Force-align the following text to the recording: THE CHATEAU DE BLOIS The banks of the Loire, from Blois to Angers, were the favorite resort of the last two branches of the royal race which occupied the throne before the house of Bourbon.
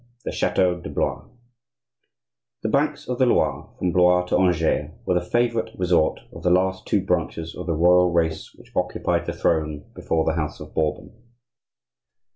THE 0.25 0.31
CHATEAU 0.31 0.81
DE 0.81 0.89
BLOIS 0.89 1.25
The 2.63 2.69
banks 2.69 3.07
of 3.07 3.19
the 3.19 3.27
Loire, 3.27 3.69
from 3.77 3.91
Blois 3.91 4.23
to 4.29 4.37
Angers, 4.39 4.89
were 5.05 5.13
the 5.13 5.21
favorite 5.21 5.69
resort 5.77 6.21
of 6.33 6.41
the 6.41 6.49
last 6.49 6.87
two 6.87 7.05
branches 7.05 7.53
of 7.53 7.67
the 7.67 7.75
royal 7.75 8.11
race 8.11 8.51
which 8.55 8.71
occupied 8.75 9.27
the 9.27 9.33
throne 9.33 9.85
before 9.93 10.25
the 10.25 10.33
house 10.33 10.59
of 10.59 10.73
Bourbon. 10.73 11.11